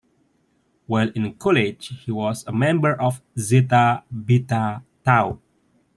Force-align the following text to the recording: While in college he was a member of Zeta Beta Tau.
While 0.87 1.09
in 1.09 1.35
college 1.35 1.89
he 2.05 2.11
was 2.11 2.43
a 2.47 2.51
member 2.51 2.99
of 2.99 3.21
Zeta 3.37 4.01
Beta 4.11 4.81
Tau. 5.05 5.39